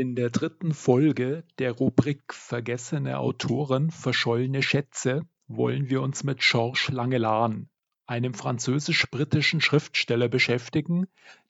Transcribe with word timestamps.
In 0.00 0.14
der 0.14 0.30
dritten 0.30 0.72
Folge 0.72 1.44
der 1.58 1.72
Rubrik 1.72 2.32
Vergessene 2.32 3.18
Autoren, 3.18 3.90
verschollene 3.90 4.62
Schätze 4.62 5.26
wollen 5.46 5.90
wir 5.90 6.00
uns 6.00 6.24
mit 6.24 6.38
Georges 6.40 6.88
Langelaan, 6.88 7.68
einem 8.06 8.32
französisch-britischen 8.32 9.60
Schriftsteller 9.60 10.28
beschäftigen, 10.30 11.06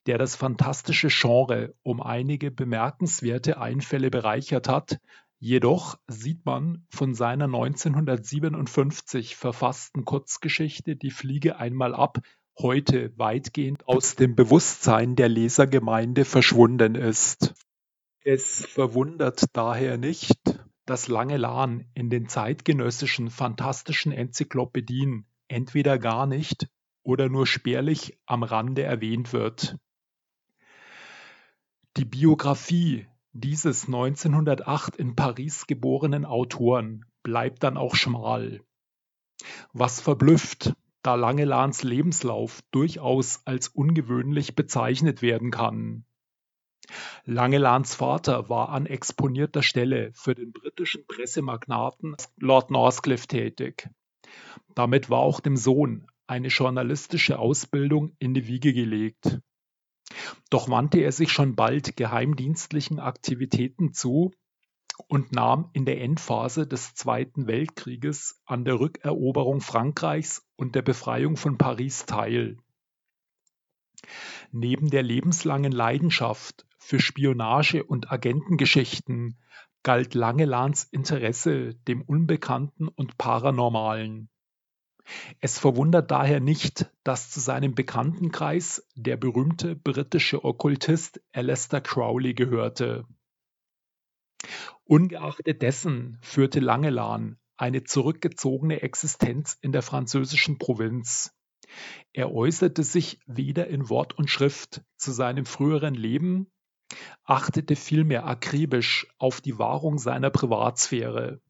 der 0.07 0.19
das 0.19 0.35
fantastische 0.35 1.11
Genre 1.11 1.77
um 1.85 2.03
einige 2.03 2.51
bemerkenswerte 2.51 3.61
Einfälle 3.61 4.11
bereichert 4.11 4.67
hat, 4.67 4.99
jedoch 5.39 6.01
sieht 6.09 6.45
man 6.45 6.85
von 6.91 7.15
seiner 7.15 7.45
1957 7.45 9.37
verfassten 9.37 10.05
Kurzgeschichte 10.05 10.97
Die 10.97 11.13
Fliege 11.13 11.61
einmal 11.61 11.95
ab 11.95 12.19
heute 12.59 13.17
weitgehend 13.17 13.87
aus 13.87 14.17
dem 14.17 14.35
Bewusstsein 14.35 15.15
der 15.15 15.29
Lesergemeinde 15.29 16.25
verschwunden 16.25 16.97
ist. 16.97 17.55
Es 18.23 18.67
verwundert 18.67 19.45
daher 19.55 19.97
nicht, 19.97 20.39
dass 20.85 21.09
Langelaan 21.09 21.89
in 21.95 22.11
den 22.11 22.29
zeitgenössischen 22.29 23.31
fantastischen 23.31 24.13
Enzyklopädien 24.13 25.27
entweder 25.49 25.99
gar 25.99 26.27
nicht 26.27 26.69
oder 27.03 27.29
nur 27.29 27.47
spärlich 27.47 28.19
am 28.27 28.43
Rande 28.43 28.83
erwähnt 28.83 29.33
wird. 29.33 29.79
Die 31.97 32.05
Biografie 32.05 33.07
dieses 33.33 33.87
1908 33.87 34.97
in 34.97 35.17
Paris 35.17 35.67
geborenen 35.67 36.25
Autoren 36.25 37.07
bleibt 37.23 37.63
dann 37.63 37.77
auch 37.77 37.95
schmal. 37.95 38.61
Was 39.73 40.01
verblüfft, 40.01 40.75
da 41.03 41.15
Langelans 41.15 41.83
Lebenslauf 41.83 42.61
durchaus 42.71 43.47
als 43.47 43.69
ungewöhnlich 43.69 44.55
bezeichnet 44.55 45.23
werden 45.23 45.51
kann. 45.51 46.05
Langelans 47.25 47.95
Vater 47.95 48.49
war 48.49 48.71
an 48.71 48.87
exponierter 48.87 49.63
Stelle 49.63 50.11
für 50.15 50.35
den 50.35 50.53
britischen 50.53 51.07
Pressemagnaten 51.07 52.17
Lord 52.39 52.71
Northcliffe 52.71 53.29
tätig. 53.29 53.89
Damit 54.75 55.11
war 55.11 55.21
auch 55.21 55.41
dem 55.41 55.57
Sohn 55.57 56.07
eine 56.27 56.49
journalistische 56.49 57.39
Ausbildung 57.39 58.17
in 58.19 58.35
die 58.35 58.47
Wiege 58.47 58.73
gelegt. 58.73 59.41
Doch 60.49 60.69
wandte 60.69 60.99
er 60.99 61.13
sich 61.13 61.31
schon 61.31 61.55
bald 61.55 61.97
geheimdienstlichen 61.97 62.99
Aktivitäten 62.99 63.93
zu 63.93 64.33
und 65.09 65.33
nahm 65.33 65.71
in 65.73 65.85
der 65.85 66.01
Endphase 66.01 66.67
des 66.67 66.95
Zweiten 66.95 67.47
Weltkrieges 67.47 68.41
an 68.45 68.65
der 68.65 68.81
Rückeroberung 68.81 69.61
Frankreichs 69.61 70.47
und 70.57 70.75
der 70.75 70.83
Befreiung 70.83 71.37
von 71.37 71.59
Paris 71.59 72.07
teil. 72.07 72.57
Neben 74.53 74.91
der 74.91 75.03
lebenslangen 75.03 75.73
Leidenschaft 75.73 76.67
für 76.81 76.99
Spionage 76.99 77.85
und 77.85 78.11
Agentengeschichten 78.11 79.39
galt 79.83 80.15
Langelans 80.15 80.85
Interesse 80.85 81.75
dem 81.75 82.03
Unbekannten 82.03 82.89
und 82.89 83.17
Paranormalen. 83.17 84.29
Es 85.41 85.59
verwundert 85.59 86.11
daher 86.11 86.41
nicht, 86.41 86.91
dass 87.05 87.31
zu 87.31 87.41
seinem 87.41 87.75
Bekanntenkreis 87.75 88.87
der 88.95 89.17
berühmte 89.17 89.77
britische 89.77 90.45
Okkultist 90.45 91.21
Aleister 91.33 91.81
Crowley 91.81 92.35
gehörte. 92.35 93.07
Ungeachtet 94.85 95.63
dessen 95.63 96.19
führte 96.23 96.61
Langelan 96.61 97.39
eine 97.57 97.85
zurückgezogene 97.85 98.83
Existenz 98.83 99.57
in 99.61 99.73
der 99.73 99.83
französischen 99.83 100.59
Provinz. 100.59 101.33
Er 102.13 102.33
äußerte 102.33 102.83
sich 102.83 103.21
weder 103.27 103.69
in 103.69 103.89
Wort 103.89 104.19
und 104.19 104.31
Schrift 104.31 104.83
zu 104.97 105.13
seinem 105.13 105.47
früheren 105.47 105.95
Leben, 105.95 106.51
achtete 107.25 107.77
vielmehr 107.77 108.27
akribisch 108.27 109.07
auf 109.19 109.41
die 109.41 109.59
Wahrung 109.59 109.99
seiner 109.99 110.31
Privatsphäre. 110.31 111.41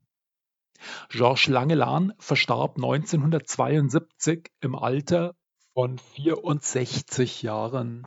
Georges 1.10 1.46
Langelaan 1.46 2.12
verstarb 2.18 2.76
1972 2.76 4.50
im 4.60 4.74
Alter 4.74 5.34
von 5.74 5.98
64 5.98 7.42
Jahren. 7.42 8.04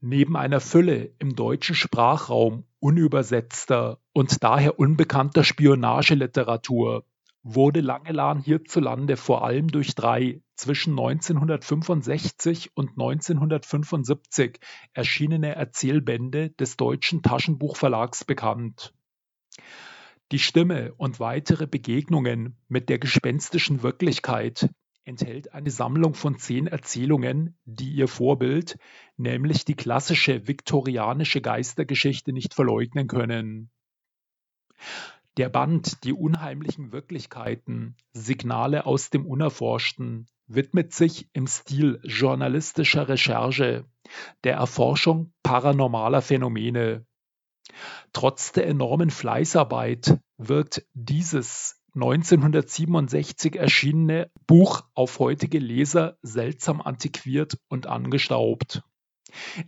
Neben 0.00 0.36
einer 0.36 0.60
Fülle 0.60 1.14
im 1.18 1.36
deutschen 1.36 1.74
Sprachraum 1.74 2.64
unübersetzter 2.80 3.98
und 4.12 4.42
daher 4.42 4.78
unbekannter 4.78 5.44
Spionageliteratur 5.44 7.04
wurde 7.42 7.80
Langelaan 7.80 8.40
hierzulande 8.40 9.16
vor 9.16 9.44
allem 9.44 9.68
durch 9.68 9.94
drei 9.94 10.40
zwischen 10.54 10.92
1965 10.92 12.76
und 12.76 12.90
1975 12.90 14.60
erschienene 14.92 15.54
Erzählbände 15.56 16.50
des 16.50 16.76
Deutschen 16.76 17.22
Taschenbuchverlags 17.22 18.24
bekannt. 18.24 18.94
Die 20.30 20.38
Stimme 20.38 20.94
und 20.94 21.20
weitere 21.20 21.66
Begegnungen 21.66 22.56
mit 22.68 22.88
der 22.88 22.98
gespenstischen 22.98 23.82
Wirklichkeit 23.82 24.70
enthält 25.04 25.52
eine 25.52 25.70
Sammlung 25.70 26.14
von 26.14 26.38
zehn 26.38 26.68
Erzählungen, 26.68 27.58
die 27.64 27.90
ihr 27.92 28.08
Vorbild, 28.08 28.78
nämlich 29.16 29.64
die 29.64 29.74
klassische 29.74 30.46
viktorianische 30.46 31.40
Geistergeschichte, 31.40 32.32
nicht 32.32 32.54
verleugnen 32.54 33.08
können. 33.08 33.70
Der 35.38 35.48
Band 35.48 36.04
Die 36.04 36.12
unheimlichen 36.12 36.92
Wirklichkeiten, 36.92 37.96
Signale 38.12 38.84
aus 38.84 39.08
dem 39.08 39.24
Unerforschten 39.24 40.26
widmet 40.46 40.92
sich 40.92 41.26
im 41.32 41.46
Stil 41.46 42.00
journalistischer 42.04 43.08
Recherche 43.08 43.86
der 44.44 44.56
Erforschung 44.56 45.32
paranormaler 45.42 46.20
Phänomene. 46.20 47.06
Trotz 48.12 48.52
der 48.52 48.66
enormen 48.66 49.08
Fleißarbeit 49.08 50.18
wird 50.36 50.84
dieses 50.92 51.80
1967 51.94 53.56
erschienene 53.56 54.30
Buch 54.46 54.82
auf 54.92 55.18
heutige 55.18 55.58
Leser 55.58 56.18
seltsam 56.20 56.82
antiquiert 56.82 57.56
und 57.68 57.86
angestaubt. 57.86 58.82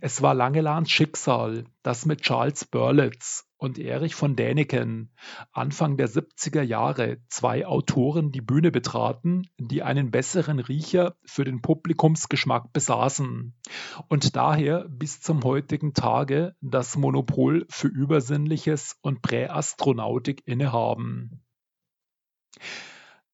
Es 0.01 0.21
war 0.21 0.33
Langelans 0.33 0.89
Schicksal, 0.89 1.65
dass 1.83 2.05
mit 2.05 2.21
Charles 2.21 2.65
Berlitz 2.65 3.45
und 3.57 3.79
Erich 3.79 4.15
von 4.15 4.35
Däniken 4.35 5.11
Anfang 5.51 5.97
der 5.97 6.09
70er 6.09 6.61
Jahre 6.61 7.17
zwei 7.29 7.65
Autoren 7.65 8.31
die 8.31 8.41
Bühne 8.41 8.71
betraten, 8.71 9.47
die 9.57 9.81
einen 9.83 10.11
besseren 10.11 10.59
Riecher 10.59 11.15
für 11.25 11.43
den 11.43 11.61
Publikumsgeschmack 11.61 12.73
besaßen 12.73 13.55
und 14.07 14.35
daher 14.35 14.87
bis 14.89 15.21
zum 15.21 15.43
heutigen 15.43 15.93
Tage 15.93 16.55
das 16.61 16.97
Monopol 16.97 17.65
für 17.69 17.87
Übersinnliches 17.87 18.97
und 19.01 19.21
Präastronautik 19.21 20.43
innehaben. 20.45 21.43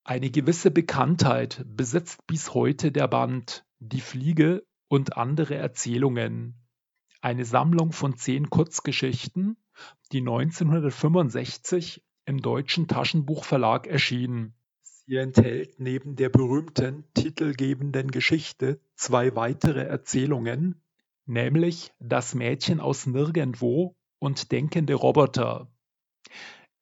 Eine 0.03 0.31
gewisse 0.31 0.71
Bekanntheit 0.71 1.63
besitzt 1.67 2.25
bis 2.25 2.53
heute 2.53 2.91
der 2.91 3.07
Band 3.07 3.65
Die 3.79 4.01
Fliege 4.01 4.63
und 4.91 5.15
andere 5.15 5.55
Erzählungen. 5.55 6.55
eine 7.21 7.45
Sammlung 7.45 7.93
von 7.93 8.17
zehn 8.17 8.49
Kurzgeschichten, 8.49 9.55
die 10.11 10.19
1965 10.19 12.03
im 12.25 12.41
Deutschen 12.41 12.89
Taschenbuchverlag 12.89 13.87
erschien. 13.87 14.53
Sie 14.81 15.15
enthält 15.15 15.79
neben 15.79 16.17
der 16.17 16.27
berühmten 16.27 17.05
titelgebenden 17.13 18.11
Geschichte 18.11 18.81
zwei 18.95 19.33
weitere 19.33 19.83
Erzählungen, 19.83 20.83
nämlich 21.25 21.93
Das 21.99 22.35
Mädchen 22.35 22.81
aus 22.81 23.05
Nirgendwo 23.05 23.95
und 24.19 24.51
Denkende 24.51 24.95
Roboter. 24.95 25.71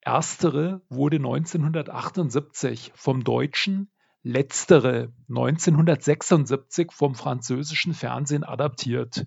Erstere 0.00 0.82
wurde 0.88 1.18
1978 1.18 2.90
vom 2.96 3.22
deutschen, 3.22 3.92
letztere 4.22 5.12
1976 5.28 6.92
vom 6.92 7.14
französischen 7.14 7.94
Fernsehen 7.94 8.44
adaptiert. 8.44 9.24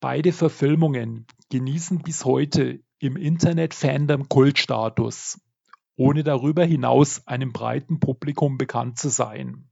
Beide 0.00 0.32
Verfilmungen 0.32 1.26
genießen 1.50 2.02
bis 2.02 2.24
heute 2.24 2.80
im 2.98 3.16
Internet-Fandom 3.16 4.28
Kultstatus, 4.28 5.40
ohne 5.96 6.24
darüber 6.24 6.64
hinaus 6.64 7.26
einem 7.26 7.52
breiten 7.52 8.00
Publikum 8.00 8.58
bekannt 8.58 8.98
zu 8.98 9.08
sein. 9.08 9.68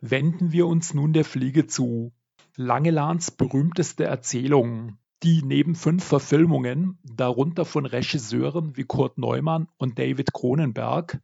Wenden 0.00 0.52
wir 0.52 0.66
uns 0.66 0.94
nun 0.94 1.12
der 1.12 1.24
Fliege 1.24 1.66
zu. 1.66 2.12
Langelans 2.56 3.30
berühmteste 3.30 4.04
Erzählung, 4.04 4.98
die 5.22 5.42
neben 5.42 5.74
fünf 5.74 6.04
Verfilmungen, 6.04 6.98
darunter 7.02 7.64
von 7.64 7.84
Regisseuren 7.84 8.76
wie 8.76 8.84
Kurt 8.84 9.18
Neumann 9.18 9.68
und 9.76 9.98
David 9.98 10.32
Cronenberg, 10.32 11.20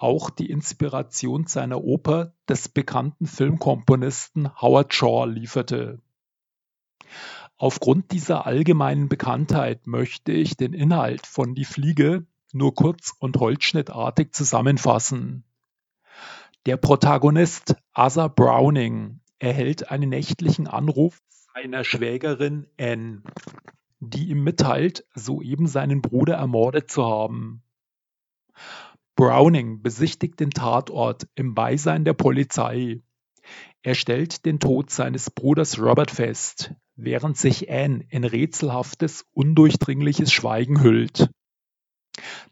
auch 0.00 0.30
die 0.30 0.50
Inspiration 0.50 1.46
seiner 1.46 1.84
Oper 1.84 2.32
des 2.48 2.68
bekannten 2.68 3.26
Filmkomponisten 3.26 4.60
Howard 4.60 4.94
Shaw 4.94 5.26
lieferte. 5.26 6.00
Aufgrund 7.58 8.10
dieser 8.10 8.46
allgemeinen 8.46 9.10
Bekanntheit 9.10 9.86
möchte 9.86 10.32
ich 10.32 10.56
den 10.56 10.72
Inhalt 10.72 11.26
von 11.26 11.54
Die 11.54 11.66
Fliege 11.66 12.26
nur 12.52 12.74
kurz 12.74 13.14
und 13.18 13.36
holzschnittartig 13.36 14.32
zusammenfassen. 14.32 15.44
Der 16.64 16.78
Protagonist 16.78 17.76
Asa 17.92 18.28
Browning 18.28 19.20
erhält 19.38 19.90
einen 19.90 20.08
nächtlichen 20.08 20.66
Anruf 20.66 21.20
seiner 21.54 21.84
Schwägerin 21.84 22.66
Anne, 22.78 23.22
die 24.00 24.30
ihm 24.30 24.42
mitteilt, 24.44 25.04
soeben 25.14 25.66
seinen 25.66 26.00
Bruder 26.00 26.36
ermordet 26.36 26.90
zu 26.90 27.04
haben. 27.04 27.62
Browning 29.20 29.82
besichtigt 29.82 30.40
den 30.40 30.48
Tatort 30.48 31.28
im 31.34 31.54
Beisein 31.54 32.06
der 32.06 32.14
Polizei. 32.14 33.02
Er 33.82 33.94
stellt 33.94 34.46
den 34.46 34.60
Tod 34.60 34.88
seines 34.88 35.30
Bruders 35.30 35.78
Robert 35.78 36.10
fest, 36.10 36.72
während 36.96 37.36
sich 37.36 37.70
Anne 37.70 38.02
in 38.08 38.24
rätselhaftes, 38.24 39.26
undurchdringliches 39.32 40.32
Schweigen 40.32 40.82
hüllt. 40.82 41.28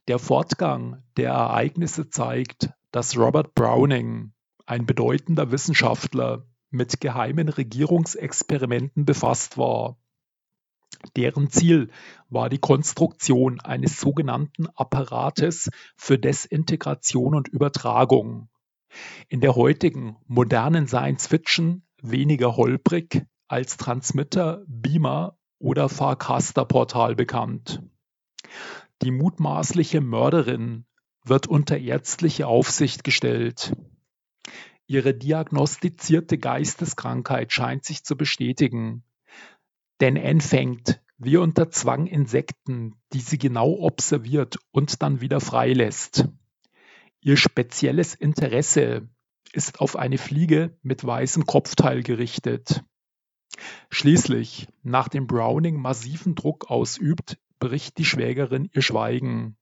Der 0.09 0.19
Fortgang 0.19 1.03
der 1.17 1.31
Ereignisse 1.31 2.11
zeigt, 2.11 2.69
dass 2.91 3.17
Robert 3.17 3.55
Browning, 3.55 4.35
ein 4.67 4.85
bedeutender 4.85 5.51
Wissenschaftler, 5.51 6.45
mit 6.69 7.01
geheimen 7.01 7.49
Regierungsexperimenten 7.49 9.07
befasst 9.07 9.57
war 9.57 9.97
Deren 11.17 11.51
Ziel 11.51 11.91
war 12.29 12.49
die 12.49 12.59
Konstruktion 12.59 13.61
eines 13.61 14.01
sogenannten 14.01 14.67
Apparates 14.75 15.71
für 15.97 16.19
Desintegration 16.19 17.35
und 17.35 17.49
Übertragung. 17.49 18.49
In 19.29 19.41
der 19.41 19.55
heutigen 19.55 20.17
modernen 20.27 20.87
Science-Fiction 20.87 21.83
weniger 22.03 22.57
holprig 22.57 23.27
als 23.49 23.77
Transmitter, 23.77 24.63
Beamer 24.67 25.39
oder 25.59 25.89
Farcaster-Portal 25.89 27.15
bekannt. 27.15 27.83
Die 29.03 29.11
mutmaßliche 29.11 30.01
Mörderin 30.01 30.85
wird 31.25 31.47
unter 31.47 31.79
ärztliche 31.79 32.47
Aufsicht 32.47 33.05
gestellt. 33.05 33.73
Ihre 34.87 35.15
diagnostizierte 35.15 36.39
Geisteskrankheit 36.39 37.53
scheint 37.53 37.85
sich 37.85 38.05
zu 38.05 38.17
bestätigen. 38.17 39.05
Denn 40.01 40.17
Anne 40.17 40.41
fängt, 40.41 41.01
wie 41.19 41.37
unter 41.37 41.71
Zwang 41.71 42.07
Insekten, 42.07 42.95
die 43.13 43.21
sie 43.21 43.39
genau 43.39 43.71
observiert 43.81 44.59
und 44.71 45.03
dann 45.03 45.21
wieder 45.21 45.41
freilässt. 45.41 46.29
Ihr 47.21 47.37
spezielles 47.37 48.15
Interesse 48.15 49.09
ist 49.53 49.81
auf 49.81 49.97
eine 49.97 50.19
Fliege 50.19 50.79
mit 50.83 51.05
weißem 51.05 51.47
Kopfteil 51.47 52.03
gerichtet. 52.03 52.85
Schließlich, 53.91 54.69
nachdem 54.83 55.27
Browning 55.27 55.81
massiven 55.81 56.37
Druck 56.37 56.71
ausübt, 56.71 57.39
bricht 57.59 57.99
die 57.99 58.05
Schwägerin 58.05 58.71
ihr 58.73 58.83
Schweigen. 58.83 59.57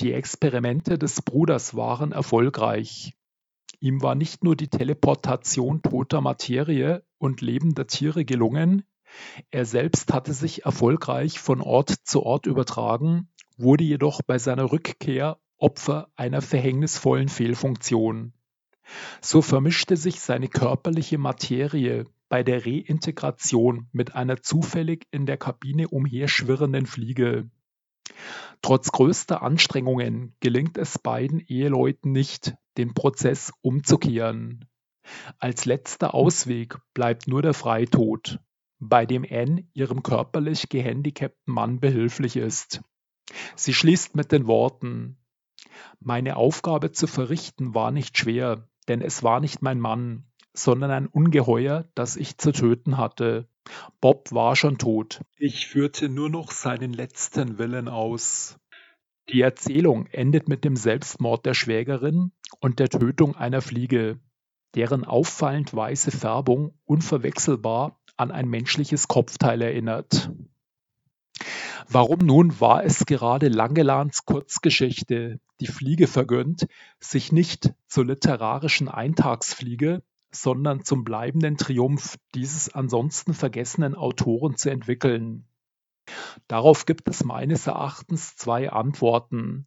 Die 0.00 0.12
Experimente 0.12 0.98
des 0.98 1.22
Bruders 1.22 1.74
waren 1.74 2.12
erfolgreich. 2.12 3.14
Ihm 3.80 4.02
war 4.02 4.14
nicht 4.14 4.44
nur 4.44 4.54
die 4.54 4.68
Teleportation 4.68 5.82
toter 5.82 6.20
Materie 6.20 7.04
und 7.18 7.40
lebender 7.40 7.88
Tiere 7.88 8.24
gelungen, 8.24 8.84
er 9.50 9.64
selbst 9.64 10.12
hatte 10.12 10.32
sich 10.32 10.64
erfolgreich 10.64 11.38
von 11.38 11.60
Ort 11.60 11.90
zu 12.04 12.22
Ort 12.22 12.46
übertragen, 12.46 13.28
wurde 13.56 13.84
jedoch 13.84 14.22
bei 14.22 14.38
seiner 14.38 14.70
Rückkehr 14.72 15.38
Opfer 15.58 16.08
einer 16.14 16.40
verhängnisvollen 16.40 17.28
Fehlfunktion. 17.28 18.32
So 19.20 19.42
vermischte 19.42 19.96
sich 19.96 20.20
seine 20.20 20.48
körperliche 20.48 21.18
Materie 21.18 22.04
bei 22.28 22.42
der 22.42 22.64
Reintegration 22.64 23.88
mit 23.92 24.14
einer 24.14 24.42
zufällig 24.42 25.06
in 25.10 25.26
der 25.26 25.36
Kabine 25.36 25.88
umherschwirrenden 25.88 26.86
Fliege. 26.86 27.50
Trotz 28.62 28.92
größter 28.92 29.42
Anstrengungen 29.42 30.34
gelingt 30.40 30.78
es 30.78 30.98
beiden 30.98 31.40
Eheleuten 31.40 32.12
nicht, 32.12 32.54
den 32.76 32.94
Prozess 32.94 33.52
umzukehren. 33.60 34.66
Als 35.38 35.64
letzter 35.64 36.14
Ausweg 36.14 36.78
bleibt 36.94 37.28
nur 37.28 37.42
der 37.42 37.54
Freitod 37.54 38.40
bei 38.78 39.06
dem 39.06 39.24
Anne 39.28 39.66
ihrem 39.74 40.02
körperlich 40.02 40.68
gehandicapten 40.68 41.52
Mann 41.52 41.80
behilflich 41.80 42.36
ist. 42.36 42.82
Sie 43.56 43.74
schließt 43.74 44.16
mit 44.16 44.32
den 44.32 44.46
Worten 44.46 45.18
Meine 46.00 46.36
Aufgabe 46.36 46.92
zu 46.92 47.06
verrichten 47.06 47.74
war 47.74 47.90
nicht 47.90 48.16
schwer, 48.16 48.68
denn 48.88 49.02
es 49.02 49.22
war 49.22 49.40
nicht 49.40 49.62
mein 49.62 49.80
Mann, 49.80 50.24
sondern 50.54 50.90
ein 50.90 51.06
Ungeheuer, 51.06 51.88
das 51.94 52.16
ich 52.16 52.38
zu 52.38 52.52
töten 52.52 52.96
hatte. 52.96 53.48
Bob 54.00 54.32
war 54.32 54.56
schon 54.56 54.78
tot. 54.78 55.22
Ich 55.36 55.66
führte 55.66 56.08
nur 56.08 56.30
noch 56.30 56.50
seinen 56.50 56.92
letzten 56.92 57.58
Willen 57.58 57.88
aus. 57.88 58.58
Die 59.30 59.42
Erzählung 59.42 60.06
endet 60.06 60.48
mit 60.48 60.64
dem 60.64 60.74
Selbstmord 60.74 61.44
der 61.44 61.52
Schwägerin 61.52 62.32
und 62.60 62.78
der 62.78 62.88
Tötung 62.88 63.36
einer 63.36 63.60
Fliege, 63.60 64.18
deren 64.78 65.04
auffallend 65.04 65.74
weiße 65.74 66.12
Färbung 66.12 66.72
unverwechselbar 66.84 67.98
an 68.16 68.30
ein 68.30 68.48
menschliches 68.48 69.08
Kopfteil 69.08 69.60
erinnert. 69.60 70.30
Warum 71.88 72.20
nun 72.20 72.60
war 72.60 72.84
es 72.84 73.04
gerade 73.04 73.48
Langelans 73.48 74.24
Kurzgeschichte 74.24 75.40
Die 75.58 75.66
Fliege 75.66 76.06
vergönnt, 76.06 76.68
sich 77.00 77.32
nicht 77.32 77.74
zur 77.88 78.06
literarischen 78.06 78.86
Eintagsfliege, 78.86 80.04
sondern 80.30 80.84
zum 80.84 81.02
bleibenden 81.02 81.56
Triumph 81.56 82.16
dieses 82.36 82.72
ansonsten 82.72 83.34
vergessenen 83.34 83.96
Autoren 83.96 84.54
zu 84.54 84.70
entwickeln? 84.70 85.44
Darauf 86.46 86.86
gibt 86.86 87.08
es 87.08 87.24
meines 87.24 87.66
Erachtens 87.66 88.36
zwei 88.36 88.70
Antworten. 88.70 89.66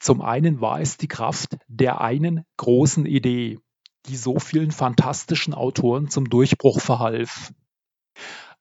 Zum 0.00 0.20
einen 0.20 0.60
war 0.60 0.80
es 0.80 0.96
die 0.96 1.06
Kraft 1.06 1.58
der 1.68 2.00
einen 2.00 2.44
großen 2.56 3.06
Idee, 3.06 3.60
die 4.08 4.16
so 4.16 4.38
vielen 4.38 4.70
fantastischen 4.70 5.54
Autoren 5.54 6.08
zum 6.08 6.28
Durchbruch 6.28 6.80
verhalf. 6.80 7.52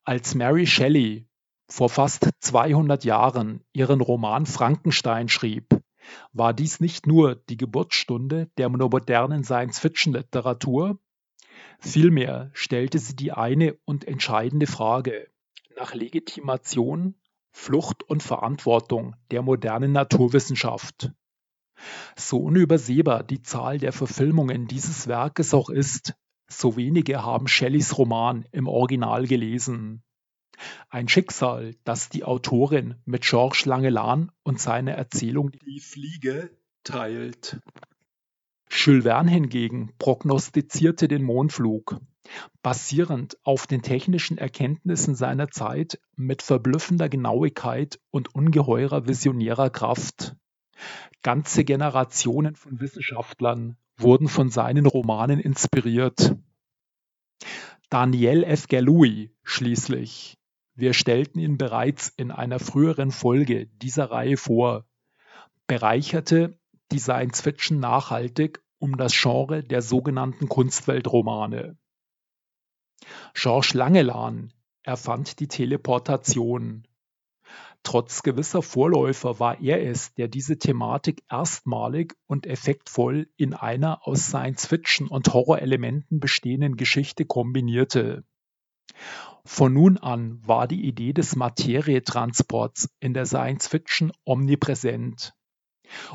Als 0.04 0.36
Mary 0.36 0.68
Shelley 0.68 1.28
vor 1.70 1.90
fast 1.90 2.30
200 2.40 3.04
Jahren 3.04 3.64
ihren 3.74 4.02
Roman 4.02 4.46
Frankenstein 4.46 5.30
schrieb, 5.30 5.82
war 6.32 6.54
dies 6.54 6.80
nicht 6.80 7.08
nur 7.08 7.36
die 7.36 7.58
Geburtsstunde 7.58 8.50
der 8.58 8.70
modernen 8.70 9.44
Science-Fiction-Literatur, 9.44 11.00
vielmehr 11.80 12.50
stellte 12.54 13.00
sie 13.00 13.16
die 13.16 13.34
eine 13.34 13.78
und 13.86 14.08
entscheidende 14.08 14.68
Frage 14.68 15.30
nach 15.76 15.94
Legitimation, 15.94 17.16
Flucht 17.52 18.04
und 18.04 18.24
Verantwortung 18.24 19.16
der 19.32 19.42
modernen 19.42 19.92
Naturwissenschaft. 19.92 21.12
So 22.16 22.40
unübersehbar 22.40 23.24
die 23.24 23.42
Zahl 23.42 23.78
der 23.78 23.92
Verfilmungen 23.92 24.68
dieses 24.68 25.08
Werkes 25.08 25.54
auch 25.54 25.70
ist, 25.70 26.14
so 26.50 26.78
wenige 26.78 27.24
haben 27.24 27.48
Shelleys 27.48 27.98
Roman 27.98 28.46
im 28.52 28.68
Original 28.68 29.28
gelesen. 29.28 30.04
Ein 30.90 31.08
Schicksal, 31.08 31.76
das 31.84 32.10
die 32.10 32.24
Autorin 32.24 32.96
mit 33.06 33.24
Georges 33.24 33.66
Langelan 33.66 34.32
und 34.44 34.60
seiner 34.60 34.94
Erzählung 34.94 35.52
Die 35.52 35.80
Fliege 35.80 36.50
teilt. 36.84 37.60
Jules 38.70 39.04
Verne 39.04 39.32
hingegen 39.32 39.94
prognostizierte 39.98 41.08
den 41.08 41.24
Mondflug, 41.24 42.00
basierend 42.62 43.38
auf 43.44 43.68
den 43.68 43.82
technischen 43.82 44.38
Erkenntnissen 44.38 45.16
seiner 45.16 45.50
Zeit 45.50 46.00
mit 46.16 46.42
verblüffender 46.42 47.10
Genauigkeit 47.10 48.00
und 48.10 48.34
ungeheurer 48.34 49.08
visionärer 49.08 49.70
Kraft. 49.70 50.36
Ganze 51.24 51.64
Generationen 51.64 52.56
von 52.56 52.80
Wissenschaftlern 52.80 53.78
wurden 53.98 54.28
von 54.28 54.50
seinen 54.50 54.86
Romanen 54.86 55.40
inspiriert. 55.40 56.36
Daniel 57.90 58.44
F. 58.44 58.68
Galouis 58.68 59.30
schließlich. 59.44 60.38
Wir 60.76 60.94
stellten 60.94 61.40
ihn 61.40 61.58
bereits 61.58 62.10
in 62.10 62.32
einer 62.32 62.60
früheren 62.60 63.12
Folge 63.12 63.68
dieser 63.82 64.12
Reihe 64.12 64.38
vor, 64.38 64.86
bereicherte 65.66 66.60
die 66.92 67.00
Science 67.00 67.42
Fiction 67.42 67.80
nachhaltig 67.80 68.62
um 68.80 68.98
das 68.98 69.20
Genre 69.20 69.64
der 69.64 69.82
sogenannten 69.82 70.48
Kunstweltromane. 70.48 71.78
Georges 73.34 73.74
Langelaan 73.74 74.54
erfand 74.84 75.40
die 75.40 75.48
Teleportation. 75.48 76.88
Trotz 77.88 78.22
gewisser 78.22 78.62
Vorläufer 78.62 79.40
war 79.40 79.62
er 79.62 79.82
es, 79.82 80.14
der 80.16 80.28
diese 80.28 80.60
Thematik 80.60 81.24
erstmalig 81.32 82.18
und 82.26 82.46
effektvoll 82.46 83.30
in 83.38 83.54
einer 83.54 84.06
aus 84.06 84.28
Science-Fiction 84.28 85.08
und 85.08 85.34
Horrorelementen 85.34 86.20
bestehenden 86.20 86.76
Geschichte 86.76 87.24
kombinierte. 87.24 88.26
Von 89.46 89.74
nun 89.74 89.98
an 89.98 90.46
war 90.46 90.68
die 90.68 90.86
Idee 90.86 91.14
des 91.14 91.38
Materietransports 91.38 92.94
in 93.00 93.14
der 93.14 93.26
Science-Fiction 93.26 94.12
omnipräsent. 94.26 95.34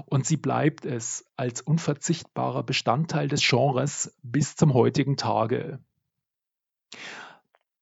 Und 0.04 0.26
sie 0.26 0.36
bleibt 0.36 0.84
es 0.84 1.24
als 1.36 1.62
unverzichtbarer 1.62 2.64
Bestandteil 2.64 3.28
des 3.28 3.40
Genres 3.48 4.14
bis 4.22 4.56
zum 4.56 4.74
heutigen 4.74 5.16
Tage. 5.16 5.82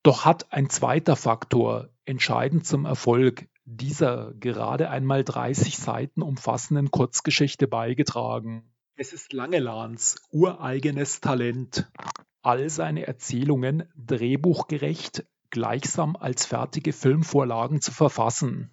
Doch 0.04 0.25
hat 0.25 0.52
ein 0.52 0.70
zweiter 0.70 1.16
Faktor 1.16 1.88
entscheidend 2.04 2.64
zum 2.64 2.85
Erfolg 2.85 3.50
dieser 3.64 4.33
gerade 4.35 4.90
einmal 4.90 5.25
30 5.25 5.76
Seiten 5.76 6.23
umfassenden 6.23 6.90
Kurzgeschichte 6.90 7.69
beigetragen. 7.69 8.73
Es 8.97 9.12
ist 9.12 9.33
Langelans 9.33 10.17
ureigenes 10.31 11.21
Talent, 11.21 11.90
all 12.43 12.69
seine 12.69 13.07
Erzählungen 13.07 13.85
drehbuchgerecht 13.97 15.25
gleichsam 15.50 16.17
als 16.17 16.47
fertige 16.47 16.93
Filmvorlagen 16.93 17.81
zu 17.81 17.93
verfassen. 17.93 18.71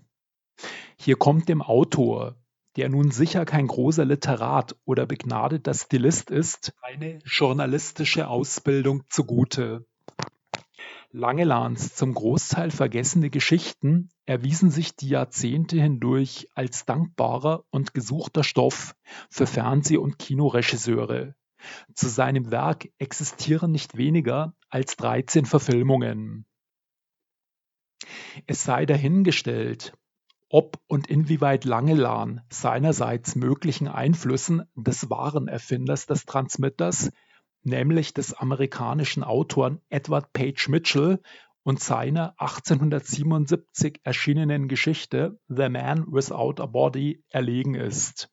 Hier 0.97 1.15
kommt 1.15 1.49
dem 1.49 1.61
Autor, 1.61 2.35
der 2.75 2.89
nun 2.89 3.11
sicher 3.11 3.45
kein 3.45 3.67
großer 3.67 4.05
Literat 4.05 4.75
oder 4.85 5.05
begnadeter 5.05 5.73
Stilist 5.73 6.29
ist, 6.29 6.73
eine 6.81 7.19
journalistische 7.25 8.27
Ausbildung 8.27 9.03
zugute. 9.09 9.85
Langelans 11.11 11.95
zum 11.95 12.13
Großteil 12.13 12.69
vergessene 12.69 13.29
Geschichten 13.29 14.09
erwiesen 14.27 14.69
sich 14.69 14.95
die 14.95 15.09
Jahrzehnte 15.09 15.81
hindurch 15.81 16.47
als 16.53 16.85
dankbarer 16.85 17.63
und 17.71 17.93
gesuchter 17.93 18.43
Stoff 18.43 18.95
für 19.29 19.47
Fernseh- 19.47 19.97
und 19.97 20.19
Kinoregisseure. 20.19 21.33
Zu 21.95 22.07
seinem 22.09 22.51
Werk 22.51 22.89
existieren 22.99 23.71
nicht 23.71 23.97
weniger 23.97 24.53
als 24.69 24.97
13 24.97 25.45
Verfilmungen. 25.45 26.45
Es 28.45 28.63
sei 28.63 28.85
dahingestellt, 28.85 29.93
ob 30.49 30.79
und 30.87 31.07
inwieweit 31.07 31.65
Langelan 31.65 32.41
seinerseits 32.49 33.35
möglichen 33.35 33.87
Einflüssen 33.87 34.63
des 34.75 35.09
wahren 35.09 35.47
Erfinders 35.47 36.05
des 36.05 36.25
Transmitters 36.25 37.11
nämlich 37.63 38.13
des 38.13 38.33
amerikanischen 38.33 39.23
Autoren 39.23 39.81
Edward 39.89 40.31
Page 40.33 40.69
Mitchell 40.69 41.21
und 41.67 41.81
seiner 41.81 42.33
1877 42.39 43.99
erschienenen 44.05 44.69
Geschichte 44.69 45.37
The 45.49 45.67
Man 45.67 46.05
Without 46.09 46.63
a 46.63 46.65
Body 46.65 47.21
erlegen 47.27 47.75
ist. 47.75 48.29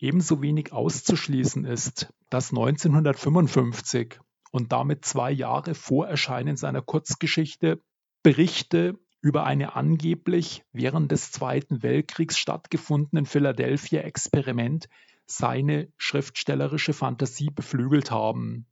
Ebenso 0.00 0.42
wenig 0.42 0.72
auszuschließen 0.72 1.64
ist, 1.64 2.12
dass 2.30 2.50
1955 2.50 4.18
und 4.50 4.72
damit 4.72 5.04
zwei 5.04 5.30
Jahre 5.30 5.76
vor 5.76 6.08
Erscheinen 6.08 6.56
seiner 6.56 6.82
Kurzgeschichte 6.82 7.80
Berichte 8.24 8.98
über 9.20 9.44
eine 9.44 9.76
angeblich 9.76 10.64
während 10.72 11.12
des 11.12 11.30
Zweiten 11.30 11.84
Weltkriegs 11.84 12.36
stattgefundenen 12.36 13.26
Philadelphia-Experiment 13.26 14.88
seine 15.24 15.86
schriftstellerische 15.98 16.94
Fantasie 16.94 17.50
beflügelt 17.54 18.10
haben. 18.10 18.66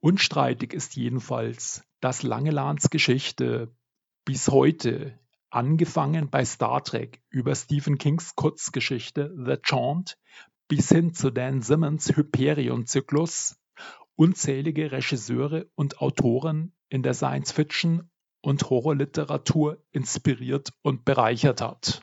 Unstreitig 0.00 0.72
ist 0.72 0.96
jedenfalls, 0.96 1.84
dass 2.00 2.22
Langelans 2.22 2.90
Geschichte 2.90 3.74
bis 4.24 4.48
heute, 4.48 5.18
angefangen 5.50 6.28
bei 6.28 6.44
Star 6.44 6.82
Trek 6.84 7.22
über 7.30 7.54
Stephen 7.54 7.98
Kings 7.98 8.34
Kurzgeschichte 8.34 9.34
The 9.36 9.56
Chaunt 9.62 10.18
bis 10.68 10.88
hin 10.88 11.14
zu 11.14 11.30
Dan 11.30 11.62
Simmons 11.62 12.08
Hyperion-Zyklus, 12.08 13.56
unzählige 14.16 14.90
Regisseure 14.90 15.70
und 15.74 16.00
Autoren 16.00 16.72
in 16.88 17.02
der 17.02 17.14
Science-Fiction 17.14 18.10
und 18.42 18.70
Horrorliteratur 18.70 19.82
inspiriert 19.92 20.72
und 20.82 21.04
bereichert. 21.04 21.60
Hat 21.60 22.02